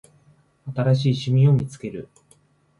[0.75, 2.09] 新しい趣味を見つける